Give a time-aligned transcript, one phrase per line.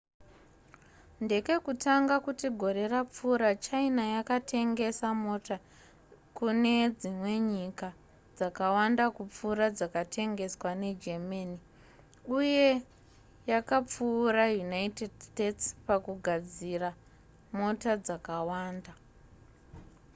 [1.23, 5.57] ndekekutanga kuti gore rapfuura china yakatengesa mota
[6.37, 7.89] kune dzimwe nyika
[8.37, 11.55] dzakawanda kupfuura dzakatengeswa negermany
[12.37, 12.67] uye
[13.51, 16.89] yakapfuura united states pakugadzira
[17.57, 18.91] mota dzakawanda